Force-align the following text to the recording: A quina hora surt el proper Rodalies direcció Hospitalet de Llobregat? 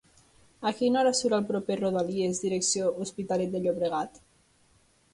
A 0.69 0.71
quina 0.79 0.99
hora 1.01 1.11
surt 1.19 1.35
el 1.39 1.45
proper 1.51 1.77
Rodalies 1.83 2.41
direcció 2.47 2.91
Hospitalet 3.07 3.55
de 3.59 3.65
Llobregat? 3.67 4.23